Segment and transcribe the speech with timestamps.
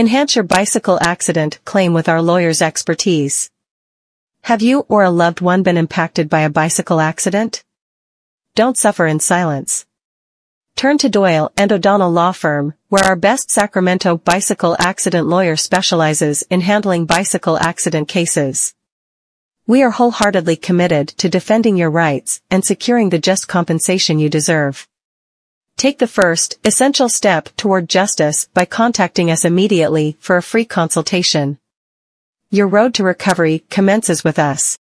[0.00, 3.50] Enhance your bicycle accident claim with our lawyer's expertise.
[4.44, 7.62] Have you or a loved one been impacted by a bicycle accident?
[8.54, 9.84] Don't suffer in silence.
[10.74, 16.44] Turn to Doyle and O'Donnell Law Firm, where our best Sacramento bicycle accident lawyer specializes
[16.48, 18.74] in handling bicycle accident cases.
[19.66, 24.88] We are wholeheartedly committed to defending your rights and securing the just compensation you deserve.
[25.80, 31.58] Take the first, essential step toward justice by contacting us immediately for a free consultation.
[32.50, 34.78] Your road to recovery commences with us.